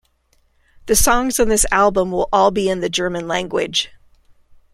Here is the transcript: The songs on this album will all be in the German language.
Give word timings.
The 0.87 0.95
songs 0.95 1.39
on 1.39 1.49
this 1.49 1.63
album 1.71 2.09
will 2.11 2.27
all 2.33 2.49
be 2.49 2.67
in 2.71 2.79
the 2.79 2.89
German 2.89 3.27
language. 3.27 3.91